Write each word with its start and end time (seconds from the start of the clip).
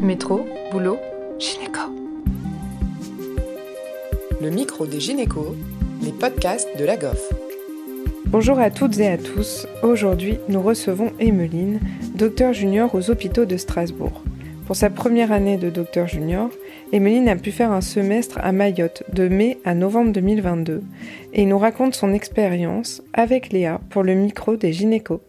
Métro, 0.00 0.46
boulot, 0.70 0.98
gynéco. 1.38 1.80
Le 4.42 4.50
micro 4.50 4.86
des 4.86 5.00
gynécos, 5.00 5.54
les 6.02 6.12
podcasts 6.12 6.68
de 6.78 6.84
la 6.84 6.98
GOF. 6.98 7.32
Bonjour 8.26 8.58
à 8.58 8.70
toutes 8.70 8.98
et 8.98 9.08
à 9.08 9.16
tous. 9.16 9.66
Aujourd'hui, 9.82 10.38
nous 10.48 10.60
recevons 10.60 11.12
Emmeline, 11.18 11.80
docteur 12.14 12.52
junior 12.52 12.94
aux 12.94 13.10
hôpitaux 13.10 13.46
de 13.46 13.56
Strasbourg. 13.56 14.22
Pour 14.66 14.76
sa 14.76 14.90
première 14.90 15.32
année 15.32 15.56
de 15.56 15.70
docteur 15.70 16.06
junior, 16.06 16.50
Emmeline 16.92 17.28
a 17.28 17.36
pu 17.36 17.50
faire 17.50 17.72
un 17.72 17.80
semestre 17.80 18.38
à 18.42 18.52
Mayotte 18.52 19.02
de 19.12 19.28
mai 19.28 19.58
à 19.64 19.74
novembre 19.74 20.12
2022 20.12 20.82
et 21.32 21.46
nous 21.46 21.58
raconte 21.58 21.94
son 21.94 22.12
expérience 22.12 23.02
avec 23.14 23.50
Léa 23.50 23.80
pour 23.88 24.02
le 24.02 24.14
micro 24.14 24.56
des 24.56 24.74
gynécos. 24.74 25.20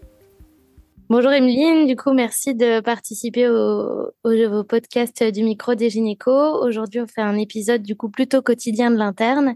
Bonjour 1.09 1.31
Emeline, 1.31 1.87
du 1.87 1.95
coup 1.95 2.11
merci 2.11 2.53
de 2.53 2.81
participer 2.81 3.47
au, 3.47 4.11
au, 4.25 4.63
podcast 4.65 5.23
du 5.23 5.41
micro 5.41 5.73
des 5.73 5.89
gynécos. 5.89 6.61
Aujourd'hui 6.61 6.99
on 6.99 7.07
fait 7.07 7.21
un 7.21 7.37
épisode 7.37 7.81
du 7.81 7.95
coup 7.95 8.09
plutôt 8.09 8.41
quotidien 8.41 8.91
de 8.91 8.97
l'interne 8.97 9.55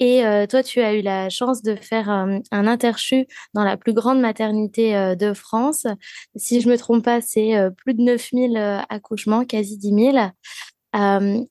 et 0.00 0.26
euh, 0.26 0.46
toi 0.48 0.64
tu 0.64 0.80
as 0.80 0.94
eu 0.94 1.02
la 1.02 1.28
chance 1.28 1.62
de 1.62 1.76
faire 1.76 2.10
euh, 2.10 2.38
un 2.50 2.66
interchu 2.66 3.28
dans 3.54 3.62
la 3.62 3.76
plus 3.76 3.92
grande 3.92 4.20
maternité 4.20 4.96
euh, 4.96 5.14
de 5.14 5.34
France. 5.34 5.86
Si 6.34 6.60
je 6.60 6.68
me 6.68 6.76
trompe 6.76 7.04
pas 7.04 7.20
c'est 7.20 7.54
plus 7.76 7.94
de 7.94 8.02
9000 8.02 8.56
accouchements, 8.88 9.44
quasi 9.44 9.78
10 9.78 10.12
000. 10.14 10.16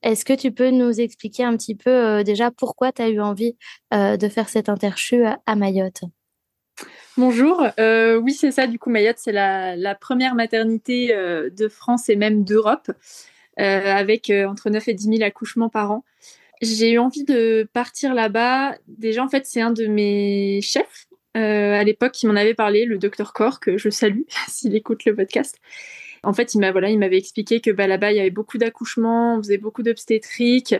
Est-ce 0.02 0.26
que 0.26 0.34
tu 0.34 0.52
peux 0.52 0.72
nous 0.72 1.00
expliquer 1.00 1.46
un 1.46 1.56
petit 1.56 1.76
peu 1.76 2.22
déjà 2.26 2.52
pourquoi 2.52 2.92
tu 2.92 3.02
as 3.02 3.08
eu 3.08 3.22
envie 3.22 3.56
de 3.94 4.28
faire 4.28 4.50
cet 4.50 4.68
interchu 4.68 5.24
à 5.24 5.56
Mayotte? 5.56 6.04
Bonjour, 7.18 7.66
euh, 7.80 8.18
oui 8.18 8.32
c'est 8.32 8.52
ça, 8.52 8.68
du 8.68 8.78
coup 8.78 8.92
Mayotte 8.92 9.18
c'est 9.18 9.32
la, 9.32 9.96
première 9.96 10.36
maternité 10.36 11.16
euh, 11.16 11.50
de 11.50 11.68
France 11.68 12.10
et 12.10 12.16
même 12.16 12.44
d'Europe, 12.44 12.92
euh, 13.60 13.64
avec 13.64 14.32
entre 14.32 14.70
9 14.70 14.88
et 14.88 14.94
10 14.94 15.18
000 15.18 15.24
accouchements 15.24 15.70
par 15.70 15.90
an. 15.90 16.04
J'ai 16.62 16.92
eu 16.92 17.00
envie 17.00 17.24
de 17.24 17.68
partir 17.74 18.14
là-bas, 18.14 18.76
déjà 18.88 19.24
en 19.24 19.30
fait 19.30 19.48
c'est 19.48 19.62
un 19.62 19.72
de 19.72 19.88
mes 19.88 20.62
chefs 20.62 21.08
à 21.34 21.84
l'époque 21.84 22.14
qui 22.14 22.26
m'en 22.26 22.36
avait 22.36 22.56
parlé, 22.56 22.86
le 22.86 22.98
docteur 22.98 23.34
Cor, 23.34 23.60
que 23.60 23.78
je 23.78 23.90
salue 23.90 24.22
s'il 24.48 24.76
écoute 24.76 25.06
le 25.06 25.16
podcast. 25.16 25.60
En 26.24 26.34
fait, 26.34 26.56
il 26.56 26.60
m'a 26.60 26.72
voilà, 26.72 26.90
il 26.90 26.98
m'avait 26.98 27.18
expliqué 27.18 27.62
que 27.62 27.70
bah, 27.70 27.86
là-bas, 27.86 28.12
il 28.12 28.18
y 28.18 28.20
avait 28.20 28.32
beaucoup 28.32 28.58
d'accouchements, 28.58 29.36
on 29.36 29.38
faisait 29.38 29.60
beaucoup 29.60 29.84
d'obstétriques, 29.84 30.76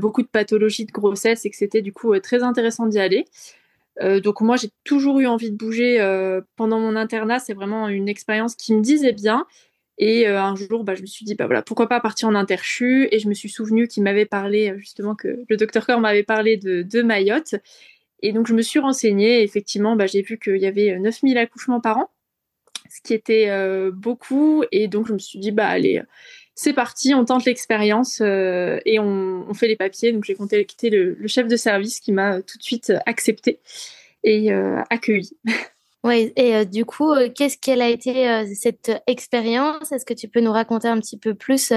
beaucoup 0.00 0.22
de 0.22 0.28
pathologies 0.28 0.86
de 0.86 0.92
grossesse 0.92 1.44
et 1.44 1.50
que 1.50 1.56
c'était 1.56 1.82
du 1.82 1.92
coup 1.92 2.18
très 2.20 2.42
intéressant 2.42 2.86
d'y 2.86 2.98
aller. 2.98 3.26
Euh, 4.00 4.20
donc 4.20 4.40
moi, 4.40 4.56
j'ai 4.56 4.70
toujours 4.84 5.20
eu 5.20 5.26
envie 5.26 5.50
de 5.50 5.56
bouger 5.56 6.00
euh, 6.00 6.40
pendant 6.56 6.80
mon 6.80 6.96
internat. 6.96 7.38
C'est 7.38 7.54
vraiment 7.54 7.88
une 7.88 8.08
expérience 8.08 8.54
qui 8.54 8.74
me 8.74 8.80
disait 8.80 9.12
bien. 9.12 9.46
Et 9.98 10.26
euh, 10.26 10.40
un 10.40 10.56
jour, 10.56 10.84
bah, 10.84 10.94
je 10.94 11.02
me 11.02 11.06
suis 11.06 11.24
dit, 11.24 11.34
bah 11.34 11.46
voilà, 11.46 11.62
pourquoi 11.62 11.88
pas 11.88 12.00
partir 12.00 12.28
en 12.28 12.34
interchu? 12.34 13.08
Et 13.12 13.18
je 13.18 13.28
me 13.28 13.34
suis 13.34 13.50
souvenu 13.50 13.88
qu'il 13.88 14.02
m'avait 14.02 14.26
parlé, 14.26 14.74
justement, 14.78 15.14
que 15.14 15.44
le 15.48 15.56
docteur 15.56 15.86
Cor 15.86 16.00
m'avait 16.00 16.22
parlé 16.22 16.56
de, 16.56 16.82
de, 16.82 17.02
Mayotte. 17.02 17.56
Et 18.20 18.32
donc, 18.32 18.46
je 18.46 18.54
me 18.54 18.62
suis 18.62 18.78
renseignée. 18.78 19.42
Effectivement, 19.42 19.96
bah, 19.96 20.06
j'ai 20.06 20.22
vu 20.22 20.38
qu'il 20.38 20.58
y 20.58 20.66
avait 20.66 20.98
9000 20.98 21.38
accouchements 21.38 21.80
par 21.80 21.98
an, 21.98 22.10
ce 22.88 23.00
qui 23.02 23.14
était 23.14 23.50
beaucoup. 23.92 24.64
Et 24.72 24.88
donc, 24.88 25.06
je 25.06 25.12
me 25.12 25.18
suis 25.18 25.38
dit, 25.38 25.52
bah 25.52 25.68
allez, 25.68 26.02
c'est 26.54 26.74
parti, 26.74 27.14
on 27.14 27.24
tente 27.24 27.44
l'expérience 27.44 28.20
euh, 28.20 28.78
et 28.84 28.98
on, 28.98 29.52
fait 29.54 29.68
les 29.68 29.76
papiers. 29.76 30.12
Donc 30.12 30.24
j'ai 30.24 30.34
contacté 30.34 30.90
le, 30.90 31.14
le, 31.14 31.28
chef 31.28 31.46
de 31.46 31.56
service 31.56 32.00
qui 32.00 32.12
m'a 32.12 32.42
tout 32.42 32.58
de 32.58 32.62
suite 32.62 32.92
accepté 33.06 33.60
et 34.22 34.52
euh, 34.52 34.80
accueilli. 34.90 35.36
Oui, 36.04 36.32
et 36.34 36.56
euh, 36.56 36.64
du 36.64 36.84
coup, 36.84 37.14
qu'est-ce 37.32 37.56
qu'elle 37.56 37.80
a 37.80 37.88
été 37.88 38.44
cette 38.56 38.90
expérience? 39.06 39.92
Est-ce 39.92 40.04
que 40.04 40.14
tu 40.14 40.26
peux 40.26 40.40
nous 40.40 40.50
raconter 40.50 40.88
un 40.88 40.98
petit 40.98 41.16
peu 41.16 41.32
plus 41.32 41.72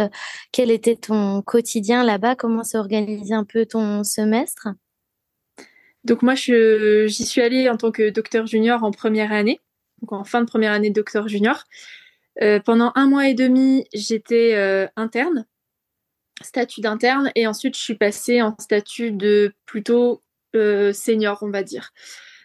quel 0.51 0.71
était 0.71 0.95
ton 0.95 1.43
quotidien 1.43 2.03
là-bas? 2.03 2.35
Comment 2.35 2.63
s'est 2.63 2.79
organisé 2.79 3.35
un 3.35 3.43
peu 3.43 3.67
ton 3.67 4.03
semestre? 4.03 4.69
Donc 6.05 6.23
moi, 6.23 6.33
j'y 6.33 7.23
suis 7.23 7.41
allée 7.43 7.69
en 7.69 7.77
tant 7.77 7.91
que 7.91 8.09
docteur 8.09 8.47
junior 8.47 8.83
en 8.83 8.89
première 8.89 9.31
année, 9.31 9.59
donc 10.01 10.13
en 10.13 10.23
fin 10.23 10.41
de 10.41 10.47
première 10.47 10.71
année 10.71 10.89
de 10.89 10.95
docteur 10.95 11.27
junior. 11.27 11.63
Euh, 12.41 12.59
pendant 12.59 12.91
un 12.95 13.07
mois 13.07 13.29
et 13.29 13.33
demi, 13.33 13.85
j'étais 13.93 14.55
euh, 14.55 14.87
interne, 14.95 15.45
statut 16.41 16.81
d'interne, 16.81 17.31
et 17.35 17.47
ensuite 17.47 17.77
je 17.77 17.81
suis 17.81 17.95
passée 17.95 18.41
en 18.41 18.55
statut 18.59 19.11
de 19.11 19.53
plutôt 19.65 20.21
euh, 20.55 20.93
senior, 20.93 21.39
on 21.41 21.49
va 21.49 21.63
dire. 21.63 21.91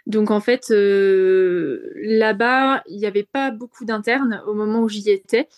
Donc 0.06 0.30
en 0.30 0.40
fait, 0.40 0.70
là-bas, 0.70 2.82
il 2.86 2.98
n'y 2.98 3.06
avait 3.06 3.28
pas 3.30 3.50
beaucoup 3.50 3.84
d'internes 3.84 4.42
au 4.46 4.54
moment 4.54 4.80
où 4.80 4.88
j'y 4.88 5.10
étais. 5.10 5.48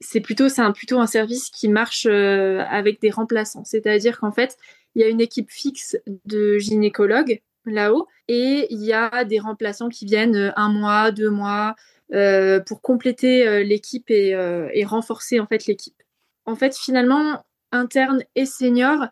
C'est 0.00 0.20
plutôt, 0.20 0.48
c'est 0.48 0.62
plutôt 0.72 1.00
un 1.00 1.06
service 1.06 1.50
qui 1.50 1.68
marche 1.68 2.06
avec 2.06 3.00
des 3.02 3.10
remplaçants. 3.10 3.64
C'est-à-dire 3.64 4.18
qu'en 4.20 4.32
fait, 4.32 4.56
il 4.94 5.02
y 5.02 5.04
a 5.04 5.08
une 5.08 5.20
équipe 5.20 5.50
fixe 5.50 5.96
de 6.24 6.58
gynécologues 6.58 7.42
là-haut 7.70 8.06
et 8.28 8.66
il 8.70 8.82
y 8.82 8.92
a 8.92 9.24
des 9.24 9.38
remplaçants 9.38 9.88
qui 9.88 10.04
viennent 10.04 10.52
un 10.56 10.68
mois, 10.68 11.10
deux 11.10 11.30
mois, 11.30 11.74
euh, 12.14 12.58
pour 12.60 12.80
compléter 12.80 13.46
euh, 13.46 13.62
l'équipe 13.62 14.06
euh, 14.10 14.70
et, 14.72 14.86
renforcer 14.86 15.40
en 15.40 15.46
fait 15.46 15.66
l'équipe. 15.66 16.02
En 16.46 16.56
fait, 16.56 16.74
finalement, 16.74 17.44
interne 17.70 18.24
et 18.34 18.46
senior, 18.46 19.08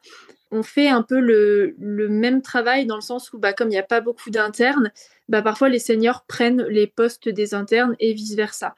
on 0.51 0.63
fait 0.63 0.89
un 0.89 1.03
peu 1.03 1.21
le, 1.21 1.75
même 2.09 2.41
travail 2.41 2.87
dans 2.87 2.95
le 2.95 3.03
sens 3.03 3.35
où, 3.35 3.39
bah, 3.39 3.53
comme 3.53 3.69
il 3.69 3.73
n'y 3.73 3.79
a 3.79 3.83
pas 3.83 4.01
beaucoup 4.01 4.31
d'internes, 4.31 4.93
bah, 5.29 5.43
parfois 5.43 5.69
les 5.69 5.79
seniors 5.79 6.25
prennent 6.25 6.63
les 6.71 6.87
postes 6.87 7.29
des 7.29 7.53
internes 7.53 7.97
et 8.01 8.15
vice-versa. 8.15 8.75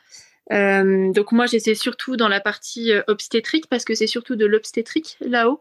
donc 0.50 1.30
moi, 1.30 1.46
j'étais 1.46 1.76
surtout 1.76 2.16
dans 2.16 2.28
la 2.28 2.40
partie 2.40 2.90
obstétrique 3.06 3.68
parce 3.68 3.84
que 3.84 3.94
c'est 3.94 4.08
surtout 4.08 4.34
de 4.34 4.46
l'obstétrique 4.46 5.16
là-haut. 5.20 5.60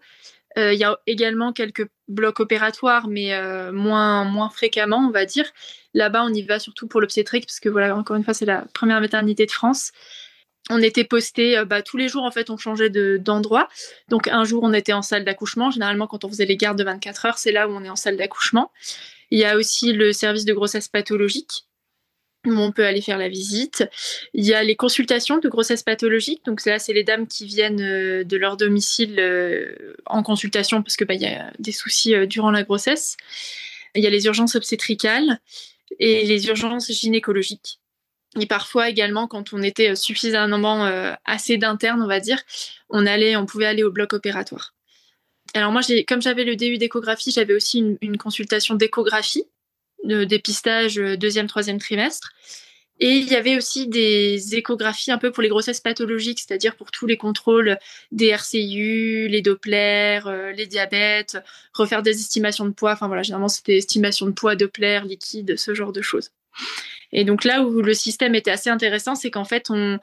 Il 0.57 0.79
y 0.79 0.83
a 0.83 0.97
également 1.05 1.53
quelques 1.53 1.87
blocs 2.07 2.39
opératoires, 2.39 3.07
mais 3.07 3.31
moins, 3.71 4.23
moins 4.23 4.49
fréquemment, 4.49 5.05
on 5.07 5.11
va 5.11 5.25
dire. 5.25 5.45
Là-bas, 5.93 6.23
on 6.23 6.33
y 6.33 6.41
va 6.41 6.59
surtout 6.59 6.87
pour 6.87 6.99
l'obstétrique, 6.99 7.45
parce 7.45 7.59
que 7.59 7.69
voilà, 7.69 7.95
encore 7.95 8.15
une 8.15 8.23
fois, 8.23 8.33
c'est 8.33 8.45
la 8.45 8.65
première 8.73 9.01
maternité 9.01 9.45
de 9.45 9.51
France. 9.51 9.91
On 10.69 10.81
était 10.81 11.03
posté 11.03 11.57
euh, 11.57 11.65
bah, 11.65 11.81
tous 11.81 11.97
les 11.97 12.07
jours, 12.07 12.23
en 12.23 12.31
fait, 12.31 12.49
on 12.49 12.57
changeait 12.57 12.89
d'endroit. 13.19 13.69
Donc, 14.09 14.27
un 14.27 14.43
jour, 14.43 14.63
on 14.63 14.73
était 14.73 14.93
en 14.93 15.01
salle 15.01 15.23
d'accouchement. 15.23 15.71
Généralement, 15.71 16.07
quand 16.07 16.25
on 16.25 16.29
faisait 16.29 16.45
les 16.45 16.57
gardes 16.57 16.77
de 16.77 16.83
24 16.83 17.25
heures, 17.25 17.37
c'est 17.37 17.51
là 17.51 17.67
où 17.67 17.71
on 17.71 17.83
est 17.83 17.89
en 17.89 17.95
salle 17.95 18.17
d'accouchement. 18.17 18.71
Il 19.31 19.39
y 19.39 19.45
a 19.45 19.57
aussi 19.57 19.93
le 19.93 20.13
service 20.13 20.45
de 20.45 20.53
grossesse 20.53 20.87
pathologique, 20.87 21.65
où 22.51 22.59
on 22.59 22.71
peut 22.71 22.85
aller 22.85 23.01
faire 23.01 23.17
la 23.17 23.29
visite. 23.29 23.87
Il 24.33 24.45
y 24.45 24.53
a 24.53 24.63
les 24.63 24.75
consultations 24.75 25.37
de 25.37 25.49
grossesse 25.49 25.83
pathologique. 25.83 26.43
Donc 26.45 26.65
là, 26.65 26.79
c'est 26.79 26.93
les 26.93 27.03
dames 27.03 27.27
qui 27.27 27.45
viennent 27.45 27.81
euh, 27.81 28.23
de 28.23 28.37
leur 28.37 28.57
domicile 28.57 29.19
euh, 29.19 29.95
en 30.05 30.23
consultation 30.23 30.83
parce 30.83 30.95
que 30.95 31.05
bah, 31.05 31.13
y 31.13 31.25
a 31.25 31.51
des 31.59 31.71
soucis 31.71 32.15
durant 32.27 32.51
la 32.51 32.63
grossesse. 32.63 33.17
Il 33.95 34.03
y 34.03 34.07
a 34.07 34.09
les 34.09 34.25
urgences 34.25 34.55
obstétricales 34.55 35.39
et 35.99 36.25
les 36.25 36.47
urgences 36.47 36.91
gynécologiques. 36.91 37.79
Et 38.39 38.45
parfois 38.45 38.89
également, 38.89 39.27
quand 39.27 39.53
on 39.53 39.63
était 39.63 39.95
suffisamment 39.95 40.85
euh, 40.85 41.13
assez 41.25 41.57
d'interne, 41.57 42.01
on 42.01 42.07
va 42.07 42.19
dire, 42.19 42.41
on 42.89 43.05
allait, 43.05 43.35
on 43.35 43.45
pouvait 43.45 43.65
aller 43.65 43.83
au 43.83 43.91
bloc 43.91 44.13
opératoire. 44.13 44.73
Alors 45.53 45.71
moi, 45.71 45.81
comme 46.07 46.21
j'avais 46.21 46.43
le 46.43 46.55
DU 46.55 46.77
d'échographie, 46.77 47.31
j'avais 47.31 47.53
aussi 47.53 47.97
une, 48.01 48.17
consultation 48.17 48.75
d'échographie, 48.75 49.45
de 50.03 50.23
dépistage 50.23 50.99
euh, 50.99 51.17
deuxième, 51.17 51.47
troisième 51.47 51.79
trimestre. 51.79 52.31
Et 52.99 53.17
il 53.17 53.27
y 53.27 53.35
avait 53.35 53.55
aussi 53.55 53.87
des 53.87 54.55
échographies 54.55 55.11
un 55.11 55.19
peu 55.19 55.31
pour 55.31 55.43
les 55.43 55.49
grossesses 55.49 55.81
pathologiques, 55.81 56.39
c'est-à-dire 56.39 56.75
pour 56.75 56.89
tous 56.89 57.05
les 57.05 57.17
contrôles 57.17 57.77
des 58.11 58.29
RCU, 58.29 59.27
les 59.27 59.41
Doppler, 59.41 60.19
euh, 60.25 60.51
les 60.51 60.65
diabètes, 60.65 61.37
refaire 61.73 62.01
des 62.01 62.11
estimations 62.11 62.65
de 62.65 62.71
poids. 62.71 62.93
Enfin 62.93 63.07
voilà, 63.07 63.21
généralement 63.21 63.49
c'était 63.49 63.77
estimation 63.77 64.25
de 64.25 64.31
poids, 64.31 64.55
Doppler, 64.55 65.01
liquide, 65.05 65.57
ce 65.57 65.75
genre 65.75 65.91
de 65.91 66.01
choses. 66.01 66.31
Et 67.11 67.23
donc 67.23 67.43
là 67.43 67.61
où 67.61 67.83
le 67.83 67.93
système 67.93 68.33
était 68.33 68.51
assez 68.51 68.71
intéressant, 68.71 69.13
c'est 69.13 69.29
qu'en 69.29 69.45
fait 69.45 69.69
on, 69.69 69.99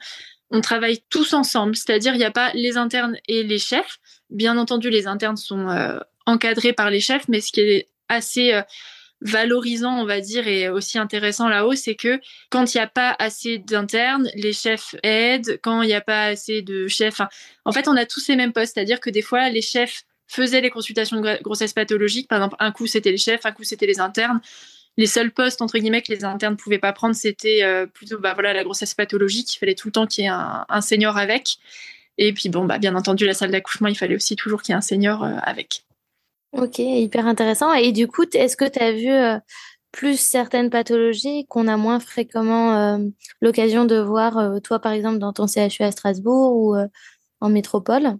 on 0.49 0.61
travaille 0.61 1.03
tous 1.09 1.33
ensemble, 1.33 1.75
c'est-à-dire 1.75 2.13
il 2.13 2.19
n'y 2.19 2.23
a 2.23 2.31
pas 2.31 2.51
les 2.53 2.77
internes 2.77 3.17
et 3.27 3.43
les 3.43 3.59
chefs. 3.59 3.99
Bien 4.29 4.57
entendu, 4.57 4.89
les 4.89 5.05
internes 5.05 5.37
sont 5.37 5.67
euh, 5.67 5.99
encadrés 6.25 6.71
par 6.71 6.89
les 6.89 7.01
chefs, 7.01 7.27
mais 7.27 7.41
ce 7.41 7.51
qui 7.51 7.59
est 7.59 7.87
assez 8.07 8.53
valorisant, 9.25 9.99
on 9.99 10.05
va 10.05 10.21
dire, 10.21 10.47
et 10.47 10.69
aussi 10.69 10.99
intéressant 10.99 11.49
là-haut, 11.49 11.73
c'est 11.75 11.95
que 11.95 12.19
quand 12.49 12.73
il 12.73 12.77
n'y 12.77 12.83
a 12.83 12.87
pas 12.87 13.15
assez 13.17 13.57
d'internes, 13.57 14.29
les 14.35 14.53
chefs 14.53 14.95
aident. 15.03 15.59
Quand 15.63 15.81
il 15.81 15.87
n'y 15.87 15.93
a 15.93 16.01
pas 16.01 16.25
assez 16.25 16.61
de 16.61 16.87
chefs, 16.87 17.21
en 17.65 17.71
fait, 17.71 17.87
on 17.87 17.97
a 17.97 18.05
tous 18.05 18.27
les 18.27 18.35
mêmes 18.35 18.53
postes, 18.53 18.75
c'est-à-dire 18.75 18.99
que 18.99 19.09
des 19.09 19.23
fois, 19.23 19.49
les 19.49 19.63
chefs 19.63 20.03
faisaient 20.27 20.61
les 20.61 20.69
consultations 20.69 21.21
de 21.21 21.41
grossesse 21.41 21.73
pathologique. 21.73 22.27
Par 22.27 22.39
exemple, 22.39 22.55
un 22.59 22.71
coup 22.71 22.87
c'était 22.87 23.11
les 23.11 23.17
chefs, 23.17 23.45
un 23.45 23.51
coup 23.51 23.63
c'était 23.63 23.87
les 23.87 23.99
internes. 23.99 24.41
Les 24.97 25.07
seuls 25.07 25.31
postes 25.31 25.61
entre 25.61 25.77
guillemets 25.77 26.01
que 26.01 26.11
les 26.11 26.23
internes 26.23 26.53
ne 26.53 26.57
pouvaient 26.57 26.79
pas 26.79 26.93
prendre, 26.93 27.15
c'était 27.15 27.63
euh, 27.63 27.85
plutôt 27.85 28.17
bah 28.19 28.33
voilà 28.33 28.53
la 28.53 28.63
grossesse 28.63 28.93
pathologique. 28.93 29.55
Il 29.55 29.59
fallait 29.59 29.75
tout 29.75 29.89
le 29.89 29.91
temps 29.91 30.07
qu'il 30.07 30.23
y 30.23 30.27
ait 30.27 30.29
un, 30.29 30.81
senior 30.81 31.17
avec. 31.17 31.57
Et 32.17 32.31
puis 32.31 32.49
bon 32.49 32.65
bah 32.65 32.77
bien 32.77 32.95
entendu 32.95 33.25
la 33.25 33.33
salle 33.33 33.51
d'accouchement, 33.51 33.87
il 33.87 33.97
fallait 33.97 34.15
aussi 34.15 34.35
toujours 34.35 34.61
qu'il 34.61 34.71
y 34.71 34.75
ait 34.75 34.77
un 34.77 34.81
senior 34.81 35.23
euh, 35.23 35.35
avec. 35.43 35.84
Ok, 36.57 36.79
hyper 36.79 37.27
intéressant. 37.27 37.73
Et 37.73 37.91
du 37.91 38.07
coup, 38.07 38.23
est-ce 38.33 38.55
que 38.55 38.65
tu 38.65 38.79
as 38.79 38.91
vu 38.93 39.11
euh, 39.11 39.37
plus 39.91 40.19
certaines 40.19 40.69
pathologies 40.69 41.45
qu'on 41.47 41.67
a 41.67 41.77
moins 41.77 41.99
fréquemment 41.99 42.75
euh, 42.75 42.97
l'occasion 43.41 43.85
de 43.85 43.97
voir, 43.97 44.37
euh, 44.37 44.59
toi 44.59 44.79
par 44.79 44.93
exemple, 44.93 45.19
dans 45.19 45.33
ton 45.33 45.47
CHU 45.47 45.83
à 45.83 45.91
Strasbourg 45.91 46.55
ou 46.55 46.75
en 47.41 47.49
métropole? 47.49 48.17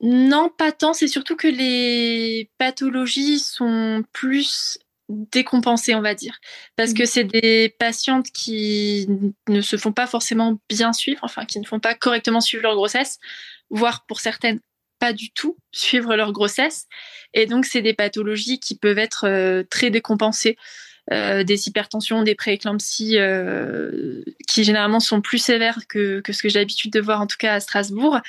Non, 0.00 0.50
pas 0.50 0.72
tant. 0.72 0.92
C'est 0.92 1.08
surtout 1.08 1.34
que 1.36 1.48
les 1.48 2.50
pathologies 2.58 3.38
sont 3.38 4.02
plus 4.12 4.78
décompensées, 5.08 5.94
on 5.94 6.02
va 6.02 6.14
dire. 6.14 6.38
Parce 6.76 6.90
mmh. 6.90 6.94
que 6.94 7.06
c'est 7.06 7.24
des 7.24 7.74
patientes 7.78 8.30
qui 8.30 9.08
ne 9.48 9.60
se 9.62 9.76
font 9.76 9.92
pas 9.92 10.06
forcément 10.06 10.58
bien 10.68 10.92
suivre, 10.92 11.20
enfin, 11.22 11.44
qui 11.46 11.58
ne 11.58 11.64
font 11.64 11.80
pas 11.80 11.94
correctement 11.94 12.40
suivre 12.42 12.64
leur 12.64 12.74
grossesse, 12.74 13.18
voire 13.70 14.04
pour 14.06 14.20
certaines 14.20 14.60
pas 15.04 15.12
du 15.12 15.30
tout 15.30 15.58
suivre 15.70 16.16
leur 16.16 16.32
grossesse. 16.32 16.86
Et 17.34 17.44
donc, 17.44 17.66
c'est 17.66 17.82
des 17.82 17.92
pathologies 17.92 18.58
qui 18.58 18.74
peuvent 18.74 18.98
être 18.98 19.26
euh, 19.28 19.62
très 19.68 19.90
décompensées. 19.90 20.56
Euh, 21.12 21.44
des 21.44 21.68
hypertensions, 21.68 22.22
des 22.22 22.34
prééclampsies 22.34 23.18
euh, 23.18 24.22
qui 24.48 24.64
généralement 24.64 25.00
sont 25.00 25.20
plus 25.20 25.36
sévères 25.36 25.80
que, 25.86 26.20
que 26.20 26.32
ce 26.32 26.42
que 26.42 26.48
j'ai 26.48 26.60
l'habitude 26.60 26.90
de 26.90 27.00
voir 27.00 27.20
en 27.20 27.26
tout 27.26 27.36
cas 27.38 27.52
à 27.52 27.60
Strasbourg. 27.60 28.20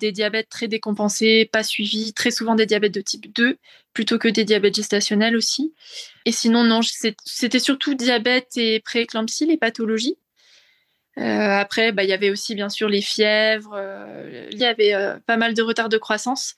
Des 0.00 0.10
diabètes 0.10 0.48
très 0.48 0.66
décompensés, 0.66 1.48
pas 1.52 1.62
suivis, 1.62 2.12
très 2.12 2.32
souvent 2.32 2.56
des 2.56 2.66
diabètes 2.66 2.94
de 2.94 3.00
type 3.00 3.32
2 3.32 3.58
plutôt 3.92 4.18
que 4.18 4.26
des 4.26 4.44
diabètes 4.44 4.74
gestationnels 4.74 5.36
aussi. 5.36 5.72
Et 6.24 6.32
sinon, 6.32 6.64
non, 6.64 6.80
c'était 6.82 7.60
surtout 7.60 7.94
diabète 7.94 8.56
et 8.56 8.80
prééclampsie, 8.80 9.46
les 9.46 9.56
pathologies. 9.56 10.18
Euh, 11.18 11.22
après, 11.22 11.92
bah, 11.92 12.04
il 12.04 12.10
y 12.10 12.12
avait 12.12 12.30
aussi 12.30 12.54
bien 12.54 12.68
sûr 12.68 12.88
les 12.88 13.00
fièvres, 13.00 13.74
euh, 13.74 14.48
il 14.52 14.58
y 14.58 14.66
avait 14.66 14.94
euh, 14.94 15.16
pas 15.26 15.36
mal 15.36 15.54
de 15.54 15.62
retard 15.62 15.88
de 15.88 15.98
croissance 15.98 16.54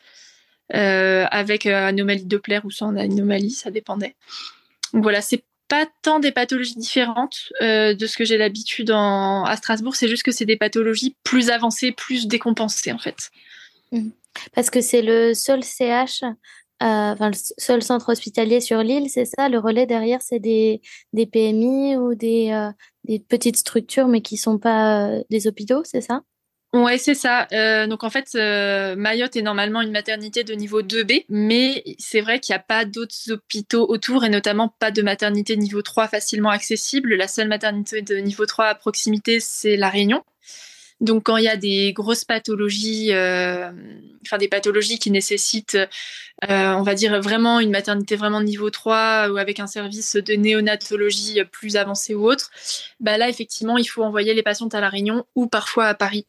avec 0.70 1.64
anomalie 1.64 2.26
Doppler 2.26 2.60
ou 2.62 2.70
sans 2.70 2.94
anomalie, 2.94 3.52
ça 3.52 3.70
dépendait. 3.70 4.16
Donc 4.92 5.02
voilà, 5.02 5.22
c'est 5.22 5.42
pas 5.66 5.86
tant 6.02 6.18
des 6.18 6.30
pathologies 6.30 6.76
différentes 6.76 7.50
de 7.62 8.06
ce 8.06 8.18
que 8.18 8.26
j'ai 8.26 8.36
l'habitude 8.36 8.90
à 8.90 9.54
Strasbourg, 9.56 9.96
c'est 9.96 10.08
juste 10.08 10.24
que 10.24 10.30
c'est 10.30 10.44
des 10.44 10.58
pathologies 10.58 11.16
plus 11.24 11.48
avancées, 11.48 11.92
plus 11.92 12.26
décompensées 12.26 12.92
en 12.92 12.98
fait. 12.98 13.30
Mmh. 13.92 14.10
Parce 14.54 14.68
que 14.68 14.82
c'est 14.82 15.00
le 15.00 15.32
seul 15.32 15.64
CH 15.64 16.22
enfin, 16.80 17.30
le 17.30 17.36
seul 17.58 17.82
centre 17.82 18.10
hospitalier 18.10 18.60
sur 18.60 18.82
l'île, 18.82 19.08
c'est 19.10 19.24
ça? 19.24 19.48
Le 19.48 19.58
relais 19.58 19.86
derrière, 19.86 20.22
c'est 20.22 20.38
des, 20.38 20.80
PMI 21.14 21.96
ou 21.96 22.14
des, 22.14 22.70
des 23.08 23.18
petites 23.18 23.56
structures, 23.56 24.06
mais 24.06 24.20
qui 24.20 24.36
sont 24.36 24.58
pas 24.58 25.08
euh, 25.08 25.22
des 25.30 25.46
hôpitaux, 25.46 25.82
c'est 25.84 26.02
ça? 26.02 26.22
Ouais, 26.74 26.98
c'est 26.98 27.14
ça. 27.14 27.48
Euh, 27.52 27.86
donc 27.86 28.04
en 28.04 28.10
fait, 28.10 28.28
euh, 28.34 28.94
Mayotte 28.94 29.36
est 29.36 29.42
normalement 29.42 29.80
une 29.80 29.90
maternité 29.90 30.44
de 30.44 30.52
niveau 30.52 30.82
2B, 30.82 31.24
mais 31.30 31.82
c'est 31.98 32.20
vrai 32.20 32.40
qu'il 32.40 32.52
n'y 32.52 32.58
a 32.58 32.62
pas 32.62 32.84
d'autres 32.84 33.32
hôpitaux 33.32 33.86
autour 33.88 34.22
et 34.24 34.28
notamment 34.28 34.68
pas 34.78 34.90
de 34.90 35.00
maternité 35.00 35.56
niveau 35.56 35.80
3 35.80 36.08
facilement 36.08 36.50
accessible. 36.50 37.14
La 37.14 37.26
seule 37.26 37.48
maternité 37.48 38.02
de 38.02 38.16
niveau 38.16 38.44
3 38.44 38.66
à 38.66 38.74
proximité, 38.74 39.40
c'est 39.40 39.76
La 39.76 39.88
Réunion. 39.88 40.22
Donc 41.00 41.24
quand 41.24 41.36
il 41.36 41.44
y 41.44 41.48
a 41.48 41.56
des 41.56 41.92
grosses 41.92 42.24
pathologies, 42.24 43.12
euh, 43.12 43.70
enfin 44.22 44.36
des 44.36 44.48
pathologies 44.48 44.98
qui 44.98 45.10
nécessitent, 45.10 45.76
euh, 45.76 46.72
on 46.72 46.82
va 46.82 46.94
dire 46.94 47.20
vraiment 47.22 47.60
une 47.60 47.70
maternité 47.70 48.16
vraiment 48.16 48.40
niveau 48.40 48.70
3 48.70 49.28
ou 49.30 49.36
avec 49.36 49.60
un 49.60 49.68
service 49.68 50.16
de 50.16 50.34
néonatologie 50.34 51.44
plus 51.52 51.76
avancé 51.76 52.14
ou 52.14 52.28
autre, 52.28 52.50
bah 52.98 53.16
là 53.16 53.28
effectivement 53.28 53.78
il 53.78 53.84
faut 53.84 54.02
envoyer 54.02 54.34
les 54.34 54.42
patientes 54.42 54.74
à 54.74 54.80
la 54.80 54.88
Réunion 54.88 55.24
ou 55.36 55.46
parfois 55.46 55.86
à 55.86 55.94
Paris. 55.94 56.26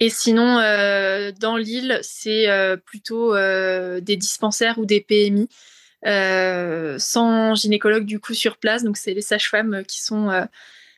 Et 0.00 0.10
sinon, 0.10 0.58
euh, 0.58 1.32
dans 1.38 1.56
l'île, 1.56 2.00
c'est 2.02 2.48
plutôt 2.84 3.34
des 3.34 4.16
dispensaires 4.16 4.78
ou 4.78 4.86
des 4.86 5.00
PMI. 5.00 5.48
sans 6.98 7.54
gynécologue 7.54 8.04
du 8.04 8.20
coup 8.20 8.34
sur 8.34 8.58
place, 8.58 8.84
donc 8.84 8.96
c'est 8.96 9.14
les 9.14 9.22
sages-femmes 9.22 9.82
qui 9.86 10.02
sont 10.02 10.30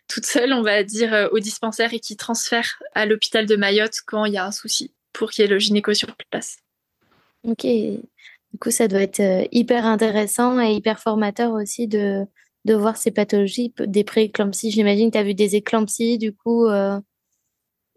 toute 0.09 0.27
seule, 0.27 0.53
on 0.53 0.63
va 0.63 0.83
dire, 0.83 1.13
euh, 1.13 1.29
au 1.33 1.39
dispensaire 1.39 1.93
et 1.95 2.01
qui 2.01 2.17
transfère 2.17 2.83
à 2.95 3.07
l'hôpital 3.07 3.47
de 3.47 3.57
Mayotte 3.57 4.01
quand 4.07 4.25
il 4.25 4.35
y 4.35 4.39
a 4.39 4.47
un 4.47 4.53
souci 4.53 4.95
pour 5.13 5.31
qu'il 5.31 5.43
y 5.43 5.47
ait 5.47 5.51
le 5.51 5.59
gynéco 5.59 5.95
sur 5.95 6.15
place. 6.31 6.59
Ok. 7.45 7.65
Du 7.65 8.59
coup, 8.61 8.71
ça 8.71 8.89
doit 8.89 9.03
être 9.03 9.21
euh, 9.21 9.45
hyper 9.53 9.87
intéressant 9.87 10.61
et 10.61 10.73
hyper 10.73 11.01
formateur 11.01 11.53
aussi 11.53 11.89
de, 11.89 12.25
de 12.65 12.75
voir 12.75 12.97
ces 12.97 13.11
pathologies, 13.11 13.73
des 13.79 14.05
prééclampsies. 14.05 14.71
J'imagine 14.71 15.11
que 15.11 15.17
tu 15.17 15.19
as 15.19 15.25
vu 15.25 15.35
des 15.35 15.57
éclampsies, 15.57 16.19
du 16.19 16.33
coup. 16.33 16.67
Euh. 16.67 17.01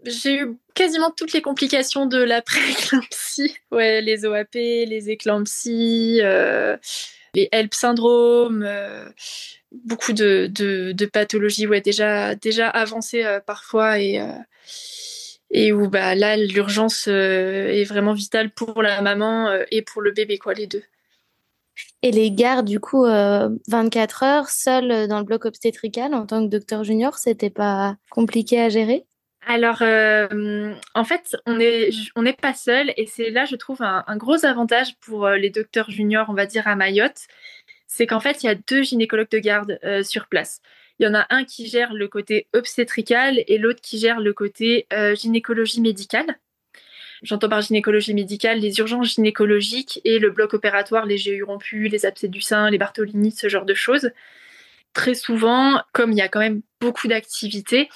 J'ai 0.05 0.39
eu 0.39 0.57
quasiment 0.73 1.11
toutes 1.11 1.33
les 1.33 1.41
complications 1.41 2.05
de 2.05 2.17
la 2.17 2.41
prééclampsie. 2.41 3.55
Ouais, 3.71 4.01
les 4.01 4.25
OAP, 4.25 4.53
les 4.53 5.09
éclampsies, 5.09 6.21
les 6.21 7.49
HELP 7.51 7.73
syndrome 7.73 8.67
beaucoup 9.71 10.13
de, 10.13 10.47
de, 10.47 11.05
pathologies 11.05 11.67
ouais, 11.67 11.81
déjà, 11.81 12.35
déjà 12.35 12.69
avancées 12.69 13.23
euh, 13.23 13.39
parfois 13.39 13.99
et, 13.99 14.19
euh, 14.19 14.31
et 15.51 15.71
où 15.71 15.89
bah, 15.89 16.15
là, 16.15 16.37
l'urgence 16.37 17.05
euh, 17.07 17.67
est 17.67 17.83
vraiment 17.83 18.13
vitale 18.13 18.51
pour 18.51 18.81
la 18.81 19.01
maman 19.01 19.51
et 19.71 19.81
pour 19.81 20.01
le 20.01 20.11
bébé, 20.11 20.37
quoi, 20.37 20.53
les 20.53 20.67
deux. 20.67 20.83
Et 22.01 22.11
les 22.11 22.31
gardes, 22.31 22.67
du 22.67 22.79
coup, 22.79 23.05
24 23.05 24.23
heures, 24.23 24.49
seules 24.49 25.07
dans 25.07 25.19
le 25.19 25.23
bloc 25.23 25.45
obstétrical 25.45 26.13
en 26.13 26.25
tant 26.25 26.43
que 26.43 26.49
docteur 26.49 26.83
junior, 26.83 27.17
c'était 27.17 27.49
pas 27.49 27.95
compliqué 28.09 28.59
à 28.59 28.69
gérer? 28.69 29.05
Alors, 29.47 29.81
en 29.81 31.03
fait, 31.05 31.37
on 31.45 31.55
n'est 31.55 31.89
on 32.17 32.23
pas 32.33 32.53
seul 32.53 32.93
et 32.97 33.05
c'est 33.05 33.29
là, 33.29 33.45
je 33.45 33.55
trouve, 33.55 33.81
un, 33.81 34.03
un, 34.07 34.17
gros 34.17 34.45
avantage 34.45 34.97
pour 34.99 35.29
les 35.29 35.49
docteurs 35.49 35.89
juniors, 35.89 36.27
on 36.27 36.33
va 36.33 36.45
dire, 36.45 36.67
à 36.67 36.75
Mayotte 36.75 37.27
c'est 37.89 38.05
qu'en 38.05 38.19
fait, 38.19 38.43
il 38.43 38.45
y 38.45 38.49
a 38.49 38.55
deux 38.55 38.83
gynécologues 38.83 39.31
de 39.31 39.39
garde 39.39 39.79
euh, 39.83 40.03
sur 40.03 40.27
place. 40.27 40.61
Il 40.99 41.05
y 41.05 41.09
en 41.09 41.15
a 41.15 41.25
un 41.31 41.43
qui 41.43 41.67
gère 41.67 41.93
le 41.93 42.07
côté 42.07 42.47
obstétrical 42.53 43.43
et 43.47 43.57
l'autre 43.57 43.81
qui 43.81 43.97
gère 43.97 44.19
le 44.19 44.31
côté 44.31 44.85
euh, 44.93 45.15
gynécologie 45.15 45.81
médicale. 45.81 46.37
J'entends 47.23 47.49
par 47.49 47.61
gynécologie 47.61 48.13
médicale 48.13 48.59
les 48.59 48.77
urgences 48.77 49.15
gynécologiques 49.15 49.99
et 50.05 50.19
le 50.19 50.29
bloc 50.29 50.53
opératoire, 50.53 51.07
les 51.07 51.17
GU 51.17 51.43
rompus, 51.43 51.91
les 51.91 52.05
abcès 52.05 52.27
du 52.27 52.41
sein, 52.41 52.69
les 52.69 52.77
Bartholini, 52.77 53.31
ce 53.31 53.49
genre 53.49 53.65
de 53.65 53.73
choses. 53.73 54.11
Très 54.93 55.15
souvent, 55.15 55.81
comme 55.91 56.11
il 56.11 56.17
y 56.17 56.21
a 56.21 56.29
quand 56.29 56.39
même 56.39 56.61
beaucoup 56.79 57.07
d'activités, 57.07 57.89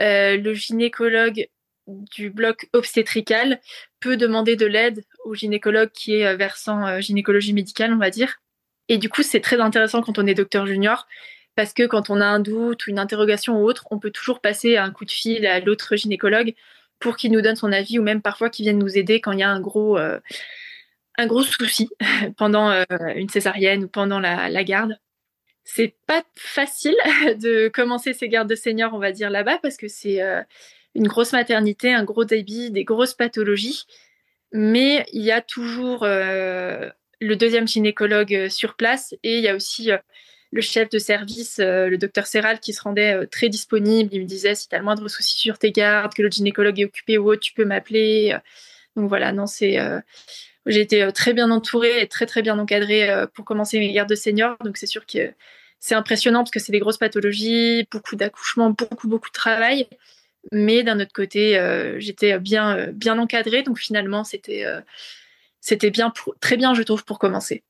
euh, 0.00 0.36
le 0.36 0.54
gynécologue 0.54 1.46
du 1.86 2.30
bloc 2.30 2.68
obstétrical 2.72 3.60
peut 4.00 4.16
demander 4.16 4.56
de 4.56 4.66
l'aide 4.66 5.04
au 5.24 5.34
gynécologue 5.34 5.90
qui 5.92 6.16
est 6.16 6.36
versant 6.36 7.00
gynécologie 7.00 7.52
médicale, 7.52 7.92
on 7.92 7.98
va 7.98 8.10
dire. 8.10 8.40
Et 8.88 8.98
du 8.98 9.08
coup, 9.08 9.22
c'est 9.22 9.40
très 9.40 9.60
intéressant 9.60 10.02
quand 10.02 10.18
on 10.18 10.26
est 10.26 10.34
docteur 10.34 10.66
junior 10.66 11.06
parce 11.56 11.72
que 11.72 11.86
quand 11.86 12.10
on 12.10 12.20
a 12.20 12.26
un 12.26 12.38
doute 12.38 12.86
ou 12.86 12.90
une 12.90 12.98
interrogation 12.98 13.60
ou 13.60 13.64
autre, 13.64 13.86
on 13.90 13.98
peut 13.98 14.10
toujours 14.10 14.40
passer 14.40 14.76
un 14.76 14.90
coup 14.90 15.06
de 15.06 15.10
fil 15.10 15.46
à 15.46 15.58
l'autre 15.58 15.96
gynécologue 15.96 16.54
pour 17.00 17.16
qu'il 17.16 17.32
nous 17.32 17.40
donne 17.40 17.56
son 17.56 17.72
avis 17.72 17.98
ou 17.98 18.02
même 18.02 18.22
parfois 18.22 18.50
qu'il 18.50 18.64
vienne 18.64 18.78
nous 18.78 18.96
aider 18.96 19.20
quand 19.20 19.32
il 19.32 19.40
y 19.40 19.42
a 19.42 19.50
un 19.50 19.60
gros, 19.60 19.98
euh, 19.98 20.20
un 21.16 21.26
gros 21.26 21.42
souci 21.42 21.88
pendant 22.36 22.70
euh, 22.70 22.84
une 23.14 23.30
césarienne 23.30 23.84
ou 23.84 23.88
pendant 23.88 24.20
la, 24.20 24.50
la 24.50 24.64
garde. 24.64 24.98
C'est 25.64 25.96
pas 26.06 26.22
facile 26.36 26.94
de 27.40 27.68
commencer 27.68 28.12
ces 28.12 28.28
gardes 28.28 28.48
de 28.48 28.54
seniors, 28.54 28.94
on 28.94 28.98
va 28.98 29.12
dire 29.12 29.30
là-bas, 29.30 29.58
parce 29.62 29.78
que 29.78 29.88
c'est 29.88 30.22
euh, 30.22 30.42
une 30.94 31.08
grosse 31.08 31.32
maternité, 31.32 31.92
un 31.92 32.04
gros 32.04 32.24
débit, 32.24 32.70
des 32.70 32.84
grosses 32.84 33.14
pathologies. 33.14 33.84
Mais 34.52 35.06
il 35.12 35.22
y 35.22 35.32
a 35.32 35.40
toujours 35.40 36.06
le 37.20 37.36
deuxième 37.36 37.66
gynécologue 37.66 38.34
euh, 38.34 38.48
sur 38.48 38.74
place 38.74 39.14
et 39.22 39.38
il 39.38 39.42
y 39.42 39.48
a 39.48 39.54
aussi 39.54 39.90
euh, 39.90 39.98
le 40.52 40.60
chef 40.60 40.88
de 40.90 40.98
service, 40.98 41.58
euh, 41.58 41.88
le 41.88 41.98
docteur 41.98 42.26
Serral, 42.26 42.60
qui 42.60 42.72
se 42.72 42.82
rendait 42.82 43.26
très 43.26 43.48
disponible. 43.48 44.10
Il 44.12 44.22
me 44.22 44.26
disait 44.26 44.54
si 44.54 44.68
tu 44.68 44.74
as 44.74 44.78
le 44.78 44.84
moindre 44.84 45.08
souci 45.08 45.36
sur 45.38 45.58
tes 45.58 45.72
gardes, 45.72 46.14
que 46.14 46.22
le 46.22 46.30
gynécologue 46.30 46.80
est 46.80 46.84
occupé 46.84 47.18
ou 47.18 47.30
autre, 47.30 47.40
tu 47.40 47.52
peux 47.52 47.64
m'appeler. 47.64 48.36
Donc 48.94 49.08
voilà, 49.08 49.32
non, 49.32 49.46
c'est. 49.46 49.78
j'ai 50.64 50.80
été 50.80 51.06
très 51.12 51.34
bien 51.34 51.50
entourée 51.50 52.00
et 52.00 52.08
très 52.08 52.26
très 52.26 52.42
bien 52.42 52.58
encadrée 52.58 53.10
pour 53.34 53.44
commencer 53.44 53.78
mes 53.78 53.92
gardes 53.92 54.08
de 54.08 54.14
seniors. 54.14 54.56
Donc 54.64 54.78
c'est 54.78 54.86
sûr 54.86 55.04
que 55.04 55.32
c'est 55.80 55.94
impressionnant 55.94 56.40
parce 56.40 56.50
que 56.52 56.60
c'est 56.60 56.72
des 56.72 56.78
grosses 56.78 56.96
pathologies, 56.96 57.86
beaucoup 57.90 58.16
d'accouchements, 58.16 58.70
beaucoup 58.70 59.08
beaucoup 59.08 59.28
de 59.28 59.34
travail. 59.34 59.88
Mais 60.52 60.84
d'un 60.84 61.00
autre 61.00 61.12
côté, 61.12 61.60
j'étais 61.98 62.38
bien 62.38 62.88
bien 62.92 63.18
encadrée. 63.18 63.62
Donc 63.62 63.78
finalement, 63.78 64.24
c'était 64.24 64.64
c'était 65.66 65.90
bien 65.90 66.12
très 66.40 66.56
bien, 66.56 66.74
je 66.74 66.82
trouve, 66.82 67.04
pour 67.04 67.18
commencer. 67.18 67.64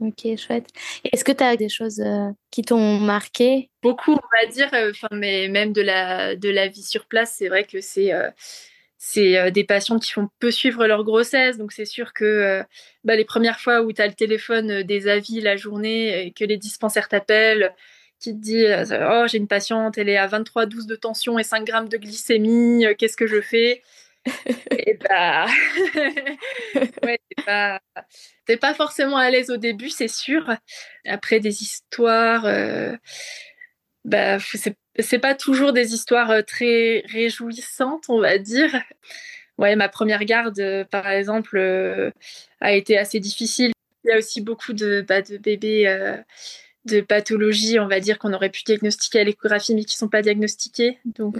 Ok, 0.00 0.26
chouette. 0.36 0.68
Est-ce 1.10 1.24
que 1.24 1.32
tu 1.32 1.42
as 1.42 1.56
des 1.56 1.70
choses 1.70 2.00
euh, 2.00 2.28
qui 2.50 2.60
t'ont 2.60 2.98
marqué? 3.00 3.70
Beaucoup, 3.82 4.12
on 4.12 4.42
va 4.42 4.52
dire, 4.52 4.68
euh, 4.74 4.90
enfin, 4.90 5.08
mais 5.12 5.48
même 5.48 5.72
de 5.72 5.80
la, 5.80 6.36
de 6.36 6.50
la 6.50 6.68
vie 6.68 6.82
sur 6.82 7.06
place, 7.06 7.34
c'est 7.38 7.48
vrai 7.48 7.64
que 7.64 7.80
c'est 7.80 8.12
euh, 8.12 9.50
des 9.50 9.64
patients 9.64 9.98
qui 9.98 10.12
font 10.12 10.28
peu 10.38 10.50
suivre 10.50 10.86
leur 10.86 11.02
grossesse. 11.02 11.56
Donc, 11.56 11.72
c'est 11.72 11.86
sûr 11.86 12.12
que 12.12 12.62
bah, 13.04 13.16
les 13.16 13.24
premières 13.24 13.58
fois 13.58 13.80
où 13.80 13.90
tu 13.90 14.02
as 14.02 14.06
le 14.06 14.12
téléphone 14.12 14.82
des 14.82 15.08
avis 15.08 15.40
la 15.40 15.56
journée 15.56 16.26
et 16.26 16.32
que 16.32 16.44
les 16.44 16.58
dispensaires 16.58 17.08
t'appellent, 17.08 17.74
qui 18.20 18.34
te 18.34 18.38
dit 18.38 18.66
Oh, 19.10 19.24
j'ai 19.26 19.38
une 19.38 19.48
patiente, 19.48 19.96
elle 19.96 20.10
est 20.10 20.18
à 20.18 20.26
23,12 20.26 20.86
de 20.86 20.94
tension 20.94 21.38
et 21.38 21.42
5 21.42 21.64
grammes 21.64 21.88
de 21.88 21.96
glycémie, 21.96 22.84
qu'est-ce 22.98 23.16
que 23.16 23.26
je 23.26 23.40
fais? 23.40 23.82
Et 24.70 24.98
bah, 25.08 25.46
ouais, 27.04 27.18
t'es 27.28 27.42
pas, 27.44 27.80
pas, 28.60 28.74
forcément 28.74 29.16
à 29.16 29.30
l'aise 29.30 29.50
au 29.50 29.56
début, 29.56 29.90
c'est 29.90 30.08
sûr. 30.08 30.56
Après 31.06 31.40
des 31.40 31.62
histoires, 31.62 32.46
euh, 32.46 32.96
bah, 34.04 34.38
c'est 34.98 35.18
pas 35.18 35.34
toujours 35.34 35.72
des 35.72 35.94
histoires 35.94 36.44
très 36.44 37.04
réjouissantes, 37.08 38.04
on 38.08 38.20
va 38.20 38.38
dire. 38.38 38.74
Ouais, 39.58 39.76
ma 39.76 39.88
première 39.88 40.24
garde, 40.24 40.86
par 40.90 41.08
exemple, 41.08 41.58
a 42.60 42.72
été 42.72 42.96
assez 42.96 43.20
difficile. 43.20 43.72
Il 44.04 44.10
y 44.10 44.12
a 44.12 44.18
aussi 44.18 44.40
beaucoup 44.40 44.72
de, 44.72 45.04
bah, 45.06 45.22
de 45.22 45.36
bébés 45.36 45.86
de 46.88 47.00
pathologies, 47.00 47.78
on 47.78 47.88
va 47.88 48.00
dire, 48.00 48.18
qu'on 48.18 48.32
aurait 48.32 48.50
pu 48.50 48.62
diagnostiquer 48.64 49.20
à 49.20 49.24
l'échographie, 49.24 49.74
mais 49.74 49.84
qui 49.84 49.94
ne 49.96 49.98
sont 49.98 50.08
pas 50.08 50.22
diagnostiquées. 50.22 50.98
Donc, 51.04 51.38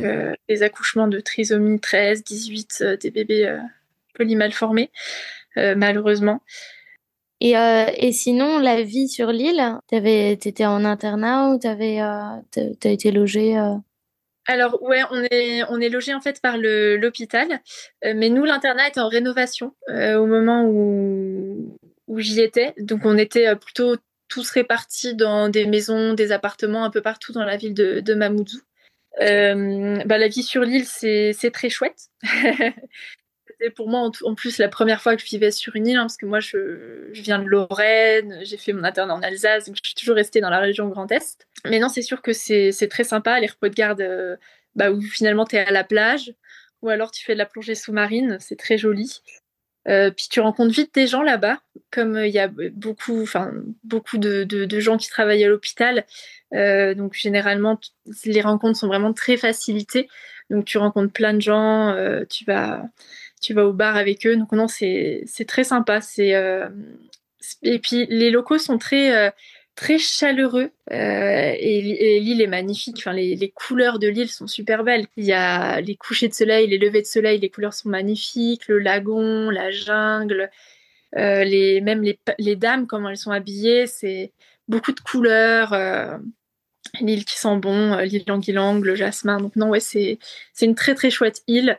les 0.49 0.63
accouchements 0.63 1.09
de 1.09 1.21
trisomie 1.21 1.81
13, 1.81 2.25
18, 2.25 2.85
des 3.01 3.11
bébés 3.11 3.59
polymalformés, 4.15 4.91
malheureusement. 5.57 6.43
Et, 7.41 7.57
euh, 7.57 7.87
et 7.97 8.13
sinon, 8.13 8.59
la 8.59 8.83
vie 8.83 9.09
sur 9.09 9.31
l'île, 9.31 9.79
tu 9.89 9.97
étais 9.97 10.67
en 10.67 10.85
internat 10.85 11.51
ou 11.51 11.59
tu 11.59 11.69
as 11.69 12.91
été 12.91 13.13
logé 13.13 13.57
euh? 13.57 13.75
Alors 14.51 14.83
ouais, 14.83 15.03
on 15.11 15.23
est 15.31 15.63
on 15.69 15.79
est 15.79 15.91
logé 15.91 16.15
en 16.15 16.23
fait 16.23 16.41
par 16.41 16.57
l'hôpital, 16.57 17.61
euh, 18.07 18.15
mais 18.17 18.31
nous 18.31 18.45
l'internat 18.45 18.89
était 18.89 19.01
en 19.01 19.09
rénovation 19.09 19.75
au 19.89 20.25
moment 20.25 20.65
où 20.65 21.79
où 22.07 22.21
j'y 22.21 22.41
étais, 22.41 22.73
donc 22.79 23.03
on 23.05 23.19
était 23.19 23.55
plutôt 23.57 23.97
tous 24.29 24.51
répartis 24.51 25.15
dans 25.15 25.49
des 25.49 25.67
maisons, 25.67 26.15
des 26.15 26.33
appartements 26.33 26.85
un 26.85 26.91
peu 26.91 27.03
partout 27.03 27.33
dans 27.33 27.45
la 27.45 27.57
ville 27.57 27.75
de, 27.75 28.15
Mamoudzou. 28.15 28.61
bah, 29.19 30.19
la 30.19 30.29
vie 30.29 30.43
sur 30.43 30.63
l'île, 30.63 30.87
c'est 30.87 31.51
très 31.53 31.71
chouette. 31.71 32.11
c'était 33.59 33.71
pour 33.71 33.89
moi 33.89 34.11
en, 34.23 34.35
plus 34.35 34.59
la 34.59 34.69
première 34.69 35.03
fois 35.03 35.17
que 35.17 35.23
je 35.23 35.27
vivais 35.27 35.51
sur 35.51 35.75
une 35.77 35.87
île, 35.87 35.97
hein, 35.97 36.03
parce 36.03 36.17
que 36.17 36.27
moi 36.27 36.41
je, 36.41 37.11
viens 37.13 37.39
de 37.39 37.45
Lorraine, 37.45 38.39
j'ai 38.43 38.57
fait 38.57 38.73
mon 38.73 38.85
internat 38.85 39.15
en 39.15 39.23
Alsace, 39.23 39.67
donc 39.67 39.77
je 39.77 39.89
suis 39.89 39.95
toujours 39.95 40.17
restée 40.17 40.41
dans 40.41 40.51
la 40.51 40.61
région 40.61 40.89
Grand 40.89 41.11
Est. 41.11 41.47
Mais 41.65 41.79
non, 41.79 41.89
c'est 41.89 42.03
sûr 42.03 42.23
que 42.23 42.33
c'est 42.33 42.89
très 42.89 43.05
sympa, 43.05 43.41
les 43.41 43.49
repos 43.49 43.69
de 43.69 43.75
garde 43.75 44.01
euh, 44.01 44.37
bah, 44.75 44.91
où 44.91 45.01
finalement 45.01 45.45
tu 45.45 45.57
es 45.57 45.61
à 45.61 45.71
la 45.71 45.85
plage, 45.85 46.33
ou 46.83 46.89
alors 46.89 47.11
tu 47.11 47.25
fais 47.25 47.33
de 47.33 47.39
la 47.39 47.47
plongée 47.47 47.75
sous-marine, 47.75 48.39
c'est 48.41 48.57
très 48.57 48.79
joli. 48.79 49.21
Euh, 49.89 50.11
puis 50.11 50.27
tu 50.31 50.41
rencontres 50.41 50.75
vite 50.75 50.95
des 50.95 51.07
gens 51.07 51.23
là-bas, 51.23 51.59
comme 51.91 52.17
euh, 52.17 52.27
il 52.27 52.35
y 52.35 52.39
a 52.39 52.51
beaucoup, 52.73 53.25
beaucoup 53.85 54.19
de, 54.19 54.81
gens 54.81 54.99
qui 54.99 55.09
travaillent 55.09 55.45
à 55.45 55.49
l'hôpital. 55.49 56.05
donc 56.53 57.15
généralement, 57.15 57.81
les 58.25 58.41
rencontres 58.41 58.79
sont 58.79 58.89
vraiment 58.89 59.13
très 59.13 59.37
facilitées. 59.37 60.09
Donc 60.51 60.65
tu 60.65 60.79
rencontres 60.79 61.13
plein 61.13 61.35
de 61.35 61.43
gens, 61.43 61.95
tu 62.29 62.45
vas 62.45 62.85
tu 63.41 63.55
vas 63.55 63.67
au 63.67 63.73
bar 63.73 63.97
avec 63.97 64.27
eux. 64.27 64.37
Donc 64.37 64.53
non, 64.53 64.69
c'est 64.69 65.25
très 65.47 65.65
sympa. 65.65 66.01
C'est 66.01 66.35
euh, 66.35 66.69
et 67.63 67.79
puis 67.79 68.07
les 68.07 68.31
locaux 68.31 68.59
sont 68.59 68.79
très 68.79 69.15
euh, 69.17 69.31
très 69.79 69.99
chaleureux 69.99 70.73
euh, 70.91 71.53
et, 71.57 72.21
l'île 72.21 72.43
est 72.43 72.49
magnifique. 72.49 72.97
Enfin, 72.99 73.13
les, 73.13 73.53
couleurs 73.55 73.99
de 73.99 74.09
l'île 74.09 74.29
sont 74.29 74.49
super 74.49 74.83
belles. 74.83 75.07
Il 75.17 75.25
y 75.25 75.33
a 75.33 75.81
les 75.81 75.95
couchers 75.95 76.29
de 76.29 76.35
soleil, 76.35 76.67
les 76.67 76.79
levées 76.79 77.03
de 77.03 77.07
soleil, 77.07 77.39
les 77.39 77.49
couleurs 77.49 77.75
sont 77.75 77.89
magnifiques. 77.89 78.67
Le 78.67 78.79
lagon, 78.81 79.51
la 79.51 79.71
jungle, 79.71 80.51
les 81.15 81.81
même 81.81 82.03
les, 82.03 82.57
dames 82.57 82.87
comment 82.87 83.09
elles 83.09 83.17
sont 83.17 83.31
habillées, 83.31 83.87
c'est 83.87 84.33
beaucoup 84.67 84.93
de 84.93 85.01
couleurs. 85.01 85.75
L'île 87.01 87.25
qui 87.25 87.39
sent 87.39 87.57
bon, 87.57 87.99
l'île 87.99 88.25
d'Anguilang, 88.25 88.81
le 88.81 88.95
jasmin. 88.97 89.39
Donc 89.39 89.55
non, 89.55 89.69
ouais, 89.69 89.81
c'est 89.81 90.19
une 90.61 90.75
très 90.75 90.95
très 90.95 91.11
chouette 91.11 91.43
île. 91.47 91.79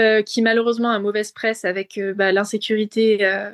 Euh, 0.00 0.22
qui 0.22 0.42
malheureusement 0.42 0.90
a 0.90 1.00
mauvaise 1.00 1.32
presse 1.32 1.64
avec 1.64 1.98
euh, 1.98 2.14
bah, 2.14 2.30
l'insécurité 2.30 3.18
euh, 3.22 3.50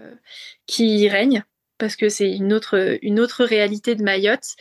qui 0.67 1.09
règne, 1.09 1.43
parce 1.78 1.97
que 1.97 2.09
c'est 2.09 2.31
une 2.31 2.52
autre, 2.52 2.99
une 3.02 3.21
autre 3.21 3.45
réalité 3.45 3.95
de 3.95 4.02
Mayotte. 4.02 4.57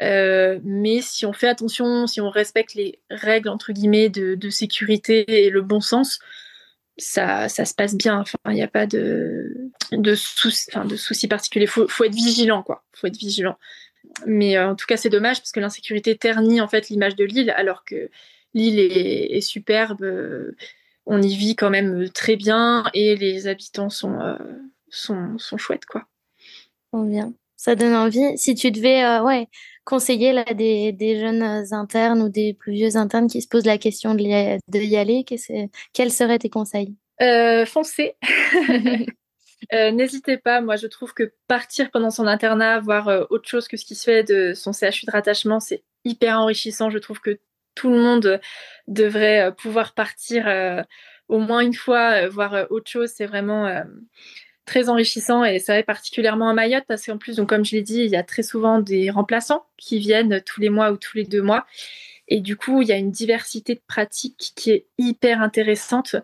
mais 0.00 1.00
si 1.02 1.26
on 1.26 1.32
fait 1.32 1.48
attention, 1.48 2.06
si 2.06 2.20
on 2.20 2.30
respecte 2.30 2.74
les 2.74 3.00
règles 3.10 3.48
entre 3.48 3.72
guillemets 3.72 4.08
de, 4.08 4.50
sécurité 4.50 5.24
et 5.46 5.50
le 5.50 5.62
bon 5.62 5.80
sens, 5.80 6.18
ça, 6.98 7.48
ça 7.48 7.64
se 7.64 7.74
passe 7.74 7.94
bien. 7.94 8.20
Enfin, 8.20 8.38
il 8.48 8.54
n'y 8.54 8.62
a 8.62 8.68
pas 8.68 8.86
de, 8.86 9.70
de, 9.92 10.14
soucis, 10.14 10.66
enfin, 10.70 10.84
de 10.84 10.96
soucis 10.96 11.28
particuliers. 11.28 11.66
Faut, 11.66 11.88
faut, 11.88 12.04
être 12.04 12.14
vigilant, 12.14 12.62
quoi. 12.62 12.84
faut 12.92 13.06
être 13.06 13.16
vigilant. 13.16 13.58
Mais 14.26 14.58
en 14.58 14.74
tout 14.76 14.86
cas, 14.86 14.96
c'est 14.96 15.08
dommage 15.08 15.38
parce 15.38 15.52
que 15.52 15.60
l'insécurité 15.60 16.16
ternit 16.16 16.60
en 16.60 16.68
fait 16.68 16.88
l'image 16.88 17.16
de 17.16 17.24
l'île, 17.24 17.50
alors 17.50 17.84
que 17.84 18.10
l'île 18.54 18.80
est, 18.80 19.40
superbe 19.40 20.04
on 21.06 21.20
y 21.20 21.34
vit 21.34 21.56
quand 21.56 21.70
même 21.70 22.02
euh, 22.02 22.08
très 22.08 22.36
bien 22.36 22.84
et 22.94 23.16
les 23.16 23.48
habitants 23.48 23.90
sont, 23.90 24.20
euh, 24.20 24.36
sont, 24.88 25.38
sont, 25.38 25.58
chouettes, 25.58 25.86
quoi. 25.86 26.06
Bien. 26.92 27.32
Ça 27.56 27.74
donne 27.74 27.94
envie. 27.94 28.38
Si 28.38 28.54
tu 28.54 28.70
devais 28.70 29.04
euh, 29.04 29.22
ouais, 29.22 29.48
conseiller 29.84 30.32
là, 30.32 30.44
des, 30.44 30.92
des, 30.92 31.20
jeunes 31.20 31.42
internes 31.72 32.22
ou 32.22 32.28
des 32.28 32.54
plus 32.54 32.72
vieux 32.72 32.96
internes 32.96 33.28
qui 33.28 33.42
se 33.42 33.48
posent 33.48 33.66
la 33.66 33.78
question 33.78 34.14
de, 34.14 34.22
y 34.22 34.96
aller, 34.96 35.24
quels 35.92 36.12
seraient 36.12 36.38
tes 36.38 36.50
conseils? 36.50 36.94
Foncez 37.66 38.14
N'hésitez 39.72 40.38
pas, 40.38 40.62
moi 40.62 40.76
je 40.76 40.86
trouve 40.86 41.12
que 41.12 41.34
partir 41.46 41.90
pendant 41.90 42.10
son 42.10 42.26
internat, 42.26 42.80
voir 42.80 43.26
autre 43.30 43.46
chose 43.46 43.68
que 43.68 43.76
ce 43.76 43.84
qui 43.84 43.94
se 43.94 44.04
fait 44.04 44.24
de 44.24 44.54
son 44.54 44.72
CHU 44.72 45.04
de 45.04 45.12
rattachement, 45.12 45.60
c'est 45.60 45.84
hyper 46.06 46.38
enrichissant. 46.38 46.88
Je 46.88 46.98
trouve 46.98 47.20
que 47.20 47.38
tout 47.74 47.90
le 47.90 47.98
monde 47.98 48.40
devrait 48.88 49.48
euh, 49.48 49.50
pouvoir 49.52 49.94
partir 49.94 50.46
euh, 50.46 50.82
au 51.28 51.38
moins 51.38 51.60
une 51.60 51.74
fois, 51.74 52.24
euh, 52.24 52.28
voir 52.28 52.66
autre 52.70 52.90
chose. 52.90 53.10
C'est 53.14 53.26
vraiment 53.26 53.82
très 54.66 54.88
enrichissant 54.88 55.44
et 55.44 55.58
ça 55.58 55.74
va 55.74 55.82
particulièrement 55.82 56.48
à 56.48 56.54
Mayotte 56.54 56.84
parce 56.86 57.04
qu'en 57.04 57.18
plus, 57.18 57.36
donc, 57.36 57.48
comme 57.48 57.64
je 57.64 57.76
l'ai 57.76 57.82
dit, 57.82 58.00
il 58.00 58.10
y 58.10 58.16
a 58.16 58.22
très 58.22 58.42
souvent 58.42 58.78
des 58.78 59.10
remplaçants 59.10 59.64
qui 59.76 59.98
viennent 59.98 60.40
tous 60.44 60.60
les 60.60 60.70
mois 60.70 60.92
ou 60.92 60.96
tous 60.96 61.16
les 61.16 61.24
deux 61.24 61.42
mois. 61.42 61.66
Et 62.30 62.40
du 62.40 62.56
coup, 62.56 62.80
il 62.80 62.88
y 62.88 62.92
a 62.92 62.96
une 62.96 63.10
diversité 63.10 63.74
de 63.74 63.80
pratiques 63.86 64.52
qui 64.54 64.70
est 64.70 64.86
hyper 64.98 65.42
intéressante. 65.42 66.14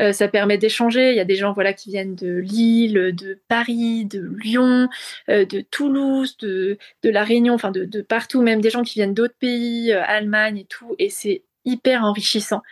Euh, 0.00 0.12
ça 0.12 0.26
permet 0.26 0.58
d'échanger. 0.58 1.10
Il 1.10 1.16
y 1.16 1.20
a 1.20 1.24
des 1.24 1.36
gens 1.36 1.52
voilà, 1.52 1.72
qui 1.72 1.90
viennent 1.90 2.16
de 2.16 2.38
Lille, 2.38 3.14
de 3.14 3.40
Paris, 3.46 4.04
de 4.04 4.28
Lyon, 4.42 4.88
euh, 5.28 5.44
de 5.44 5.60
Toulouse, 5.60 6.36
de, 6.38 6.78
de, 7.04 7.10
La 7.10 7.22
Réunion, 7.22 7.54
enfin 7.54 7.70
de, 7.70 7.84
de, 7.84 8.02
partout, 8.02 8.42
même 8.42 8.60
des 8.60 8.70
gens 8.70 8.82
qui 8.82 8.94
viennent 8.94 9.14
d'autres 9.14 9.36
pays, 9.38 9.92
euh, 9.92 10.02
Allemagne 10.04 10.58
et 10.58 10.64
tout. 10.64 10.96
Et 10.98 11.10
c'est 11.10 11.44
hyper 11.64 12.04
enrichissant. 12.04 12.62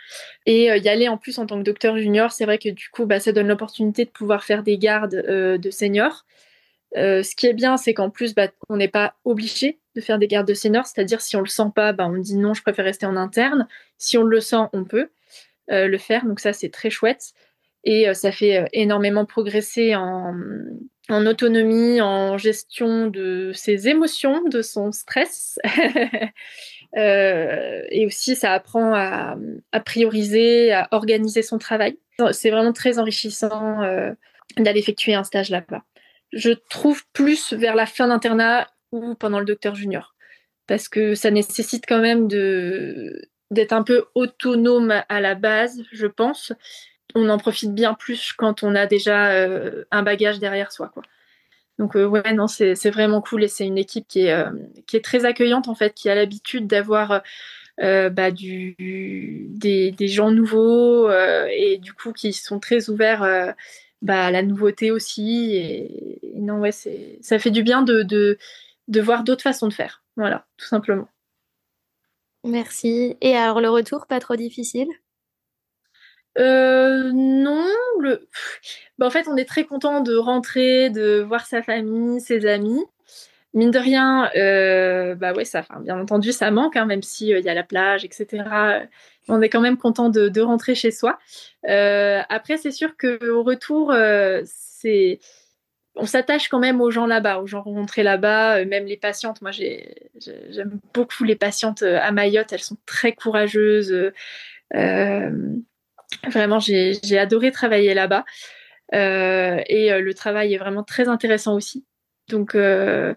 Et 0.45 0.65
y 0.65 0.89
aller 0.89 1.07
en 1.07 1.17
plus 1.17 1.37
en 1.39 1.45
tant 1.45 1.57
que 1.57 1.63
docteur 1.63 1.97
junior, 1.97 2.31
c'est 2.31 2.45
vrai 2.45 2.57
que 2.57 2.69
du 2.69 2.89
coup, 2.89 3.05
bah, 3.05 3.19
ça 3.19 3.31
donne 3.31 3.47
l'opportunité 3.47 4.05
de 4.05 4.09
pouvoir 4.09 4.43
faire 4.43 4.63
des 4.63 4.77
gardes 4.77 5.15
de 5.15 5.71
seniors. 5.71 6.25
Euh, 6.97 7.23
ce 7.23 7.35
qui 7.35 7.47
est 7.47 7.53
bien, 7.53 7.77
c'est 7.77 7.93
qu'en 7.93 8.09
plus, 8.09 8.35
bah, 8.35 8.49
on 8.69 8.77
n'est 8.77 8.87
pas 8.87 9.15
obligé 9.23 9.79
de 9.95 10.01
faire 10.01 10.19
des 10.19 10.27
gardes 10.27 10.47
de 10.47 10.53
seniors, 10.53 10.85
c'est-à-dire 10.85 11.21
si 11.21 11.35
on 11.35 11.41
le 11.41 11.47
sent 11.47 11.71
pas, 11.73 11.93
bah, 11.93 12.07
on 12.07 12.17
dit 12.17 12.37
non, 12.37 12.53
je 12.53 12.61
préfère 12.61 12.85
rester 12.85 13.05
en 13.05 13.15
interne. 13.15 13.67
Si 13.97 14.17
on 14.17 14.23
le 14.23 14.39
sent, 14.41 14.67
on 14.73 14.83
peut 14.83 15.09
euh, 15.71 15.87
le 15.87 15.97
faire, 15.97 16.25
donc 16.25 16.39
ça 16.39 16.53
c'est 16.53 16.69
très 16.69 16.89
chouette. 16.89 17.33
Et 17.83 18.09
euh, 18.09 18.13
ça 18.13 18.31
fait 18.31 18.67
énormément 18.73 19.25
progresser 19.25 19.95
en, 19.95 20.35
autonomie, 21.09 21.99
en 22.01 22.37
gestion 22.37 23.07
de 23.07 23.51
ses 23.53 23.87
émotions, 23.87 24.43
de 24.47 24.61
son 24.61 24.91
stress. 24.91 25.59
et 26.95 28.05
aussi, 28.05 28.35
ça 28.35 28.53
apprend 28.53 28.93
à, 28.93 29.37
prioriser, 29.85 30.73
à 30.73 30.87
organiser 30.91 31.41
son 31.41 31.57
travail. 31.57 31.97
C'est 32.31 32.49
vraiment 32.49 32.73
très 32.73 32.99
enrichissant 32.99 33.79
d'aller 34.57 34.79
effectuer 34.79 35.13
un 35.13 35.23
stage 35.23 35.49
là-bas 35.49 35.83
je 36.31 36.51
trouve 36.51 37.03
plus 37.13 37.53
vers 37.53 37.75
la 37.75 37.85
fin 37.85 38.07
d'internat 38.07 38.67
ou 38.91 39.15
pendant 39.15 39.39
le 39.39 39.45
docteur 39.45 39.75
junior. 39.75 40.15
Parce 40.67 40.87
que 40.87 41.15
ça 41.15 41.31
nécessite 41.31 41.85
quand 41.87 41.99
même 41.99 42.27
de, 42.27 43.21
d'être 43.49 43.73
un 43.73 43.83
peu 43.83 44.05
autonome 44.15 45.03
à 45.09 45.21
la 45.21 45.35
base, 45.35 45.83
je 45.91 46.07
pense. 46.07 46.53
On 47.15 47.27
en 47.29 47.37
profite 47.37 47.73
bien 47.73 47.93
plus 47.93 48.31
quand 48.33 48.63
on 48.63 48.75
a 48.75 48.85
déjà 48.85 49.31
euh, 49.31 49.83
un 49.91 50.03
bagage 50.03 50.39
derrière 50.39 50.71
soi. 50.71 50.93
Donc 51.81 51.95
euh, 51.95 52.05
ouais, 52.05 52.33
non, 52.33 52.45
c'est, 52.45 52.75
vraiment 52.91 53.23
cool 53.23 53.43
et 53.43 53.47
c'est 53.47 53.65
une 53.65 53.79
équipe 53.79 54.07
qui 54.07 54.27
est, 54.27 54.33
euh, 54.33 54.51
qui 54.85 54.97
est 54.97 55.03
très 55.03 55.25
accueillante 55.25 55.67
en 55.67 55.73
fait, 55.73 55.95
qui 55.95 56.09
a 56.09 56.15
l'habitude 56.15 56.67
d'avoir 56.67 57.23
bah, 57.79 58.29
du, 58.29 58.75
des, 59.49 59.91
des, 59.91 60.07
gens 60.07 60.29
nouveaux 60.29 61.09
et 61.09 61.79
du 61.81 61.93
coup 61.93 62.13
qui 62.13 62.33
sont 62.33 62.59
très 62.59 62.91
ouverts 62.91 63.55
bah, 64.03 64.29
la 64.29 64.43
nouveauté 64.43 64.91
aussi. 64.91 65.55
Et, 65.55 66.21
non, 66.35 66.59
ouais, 66.59 66.71
ça 66.71 67.39
fait 67.39 67.49
du 67.49 67.63
bien 67.63 67.81
de, 67.81 68.03
de, 68.03 68.37
de 68.87 69.01
voir 69.01 69.23
d'autres 69.23 69.41
façons 69.41 69.67
de 69.67 69.73
faire. 69.73 70.03
Voilà, 70.17 70.45
tout 70.57 70.67
simplement. 70.67 71.07
Merci. 72.43 73.17
Et 73.21 73.35
alors, 73.35 73.59
le 73.59 73.71
retour, 73.71 74.05
pas 74.05 74.19
trop 74.19 74.35
difficile? 74.35 74.87
Euh, 76.37 77.11
non, 77.13 77.65
le... 77.99 78.27
Bah, 78.97 79.07
en 79.07 79.09
fait, 79.09 79.27
on 79.27 79.37
est 79.37 79.45
très 79.45 79.65
content 79.65 80.01
de 80.01 80.15
rentrer, 80.15 80.89
de 80.89 81.21
voir 81.21 81.45
sa 81.45 81.61
famille, 81.61 82.21
ses 82.21 82.45
amis. 82.45 82.83
Mine 83.53 83.71
de 83.71 83.79
rien, 83.79 84.29
euh, 84.37 85.13
bah 85.15 85.33
ouais, 85.33 85.43
ça, 85.43 85.65
bien 85.81 85.99
entendu, 85.99 86.31
ça 86.31 86.51
manque, 86.51 86.77
hein, 86.77 86.85
même 86.85 87.01
s'il 87.01 87.37
il 87.37 87.43
y 87.43 87.49
a 87.49 87.53
la 87.53 87.63
plage, 87.63 88.05
etc 88.05 88.87
on 89.27 89.41
est 89.41 89.49
quand 89.49 89.61
même 89.61 89.77
content 89.77 90.09
de, 90.09 90.41
rentrer 90.41 90.75
chez 90.75 90.91
soi. 90.91 91.19
Euh, 91.67 92.21
après, 92.29 92.57
c'est 92.57 92.71
sûr 92.71 92.95
qu'au 92.97 93.43
retour, 93.43 93.91
euh, 93.91 94.43
on 95.95 96.05
s'attache 96.05 96.49
quand 96.49 96.59
même 96.59 96.81
aux 96.81 96.91
gens 96.91 97.05
là-bas, 97.05 97.39
aux 97.39 97.47
gens 97.47 97.61
rencontrés 97.61 98.03
là-bas, 98.03 98.65
même 98.65 98.85
les 98.85 98.97
patientes. 98.97 99.41
Moi, 99.41 99.51
j'aime 99.51 100.79
beaucoup 100.93 101.23
les 101.23 101.35
patientes 101.35 101.83
à 101.83 102.11
Mayotte. 102.11 102.53
Elles 102.53 102.59
sont 102.59 102.77
très 102.85 103.13
courageuses. 103.13 104.11
Vraiment, 106.29 106.59
j'ai 106.59 107.17
adoré 107.17 107.51
travailler 107.51 107.93
là-bas. 107.93 108.25
et 108.93 109.89
le 109.99 110.13
travail 110.13 110.53
est 110.53 110.57
vraiment 110.57 110.83
très 110.83 111.07
intéressant 111.07 111.55
aussi. 111.55 111.85
Donc, 112.29 112.53
le 112.53 113.15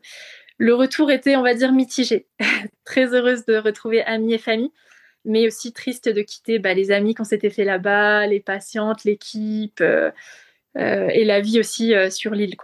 retour 0.59 1.11
était, 1.11 1.37
on 1.37 1.43
va 1.43 1.55
dire, 1.55 1.73
mitigé. 1.73 2.27
très 2.85 3.15
heureuse 3.15 3.45
de 3.45 3.57
retrouver 3.57 4.03
amis 4.03 4.35
et 4.35 4.39
famille 4.39 4.71
mais 5.25 5.47
aussi 5.47 5.73
triste 5.73 6.09
de 6.09 6.23
quitter 6.23 6.59
bah, 6.59 6.75
les 6.75 6.91
amis 6.91 7.15
qu'on 7.15 7.25
s'était 7.25 7.51
fait 7.51 7.65
là-bas, 7.65 8.27
les 8.27 8.41
patientes, 8.41 9.05
l'équipe 9.05 9.81
euh, 9.81 10.11
euh, 10.77 11.09
et 11.09 11.25
la 11.25 11.41
vie 11.41 11.59
aussi 11.59 11.95
euh, 11.95 12.11
sur 12.11 12.33
l'île. 12.33 12.57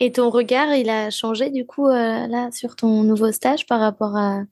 Et 0.00 0.12
ton 0.12 0.30
regard, 0.30 0.74
il 0.74 0.90
a 0.90 1.10
changé 1.10 1.50
du 1.50 1.66
coup 1.66 1.88
là 1.88 2.50
sur 2.52 2.76
ton 2.76 3.02
nouveau 3.02 3.32
stage 3.32 3.66
par 3.66 3.80
rapport 3.80 4.16
à, 4.16 4.42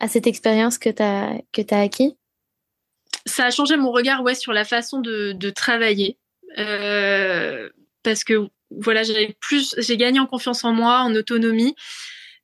à 0.00 0.08
cette 0.08 0.26
expérience 0.26 0.78
que 0.78 0.88
tu 0.88 1.02
as, 1.02 1.38
que 1.52 1.62
as 1.70 1.80
acquis? 1.80 2.16
Ça 3.26 3.46
a 3.46 3.50
changé 3.50 3.76
mon 3.76 3.92
regard 3.92 4.22
ouais, 4.22 4.34
sur 4.34 4.52
la 4.52 4.64
façon 4.64 5.00
de, 5.00 5.50
travailler. 5.50 6.18
parce 6.56 8.24
que 8.24 8.48
voilà, 8.70 9.02
j'ai 9.02 9.96
gagné 9.96 10.18
en 10.20 10.26
confiance 10.26 10.64
en 10.64 10.72
moi, 10.72 11.00
en 11.00 11.14
autonomie. 11.14 11.74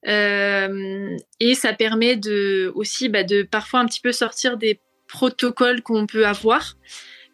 Euh, 0.07 1.17
et 1.41 1.55
ça 1.55 1.73
permet 1.73 2.17
de 2.17 2.71
aussi 2.75 3.09
bah, 3.09 3.25
de 3.25 3.43
parfois 3.43 3.81
un 3.81 3.87
petit 3.87 4.01
peu 4.01 4.13
sortir 4.13 4.57
des 4.57 4.81
protocoles 5.09 5.83
qu'on 5.83 6.07
peut 6.07 6.25
avoir 6.25 6.77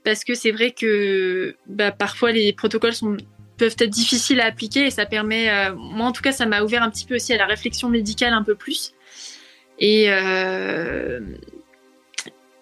parce 0.02 0.24
que 0.24 0.34
c'est 0.34 0.50
vrai 0.50 0.70
que 0.70 1.56
bah, 1.66 1.92
parfois 1.92 2.32
les 2.32 2.54
protocoles 2.54 2.94
sont 2.94 3.18
peuvent 3.58 3.76
être 3.78 3.90
difficiles 3.90 4.40
à 4.40 4.46
appliquer 4.46 4.86
et 4.86 4.90
ça 4.90 5.04
permet 5.04 5.50
euh, 5.50 5.74
moi 5.76 6.06
en 6.06 6.12
tout 6.12 6.22
cas 6.22 6.32
ça 6.32 6.46
m'a 6.46 6.62
ouvert 6.62 6.82
un 6.82 6.90
petit 6.90 7.04
peu 7.04 7.16
aussi 7.16 7.34
à 7.34 7.36
la 7.36 7.46
réflexion 7.46 7.90
médicale 7.90 8.32
un 8.32 8.42
peu 8.42 8.54
plus 8.54 8.94
et 9.78 10.06
euh, 10.08 11.20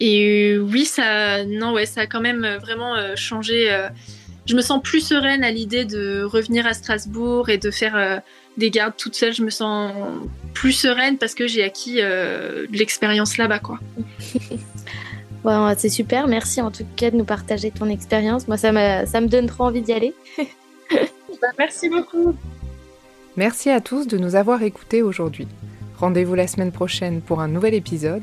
et 0.05 0.59
oui 0.59 0.85
ça 0.85 1.45
non 1.45 1.73
ouais 1.73 1.87
ça 1.87 2.03
a 2.03 2.07
quand 2.07 2.21
même 2.21 2.59
vraiment 2.61 2.95
changé 3.15 3.71
je 4.47 4.57
me 4.57 4.61
sens 4.61 4.83
plus 4.83 5.01
sereine 5.01 5.45
à 5.45 5.51
l'idée 5.51 5.85
de 5.85 6.25
revenir 6.25 6.67
à 6.67 6.75
Strasbourg 6.75 7.49
et 7.49 7.59
de 7.59 7.71
faire 7.71 8.23
des 8.57 8.71
gardes 8.71 8.97
toute 8.97 9.15
seule, 9.15 9.33
je 9.33 9.43
me 9.43 9.51
sens 9.51 9.93
plus 10.55 10.73
sereine 10.73 11.19
parce 11.19 11.35
que 11.35 11.47
j'ai 11.47 11.63
acquis 11.63 11.99
euh, 12.01 12.67
de 12.67 12.77
l'expérience 12.77 13.39
là-bas, 13.39 13.59
quoi. 13.61 13.79
c'est 15.77 15.89
super. 15.89 16.29
Merci 16.29 16.61
en 16.61 16.71
tout 16.71 16.85
cas 16.97 17.11
de 17.11 17.17
nous 17.17 17.25
partager 17.25 17.71
ton 17.71 17.89
expérience. 17.89 18.49
Moi, 18.49 18.57
ça, 18.57 19.07
ça 19.07 19.21
me 19.21 19.29
donne 19.29 19.47
trop 19.47 19.65
envie 19.65 19.83
d'y 19.83 19.93
aller. 19.93 20.15
Bah, 21.41 21.49
merci 21.59 21.89
beaucoup. 21.89 22.37
Merci 23.37 23.69
à 23.69 23.81
tous 23.81 24.07
de 24.07 24.17
nous 24.17 24.37
avoir 24.37 24.63
écoutés 24.63 25.03
aujourd'hui. 25.03 25.49
Rendez-vous 25.97 26.37
la 26.37 26.47
semaine 26.47 26.71
prochaine 26.71 27.21
pour 27.21 27.41
un 27.41 27.49
nouvel 27.49 27.75
épisode. 27.75 28.23